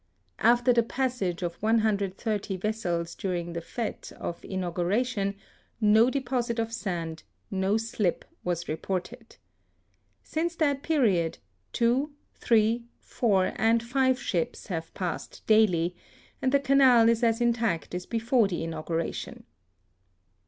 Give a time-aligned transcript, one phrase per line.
[0.39, 5.35] After the passage of 130 vessels during the fHes of inauguration,
[5.79, 9.35] no deposit of sand, no slip, was reported.
[10.23, 11.37] Since that period
[11.71, 15.95] two, three, four, and five ships have passed daily,
[16.41, 19.43] and the Canal is as intact as before the inauguration.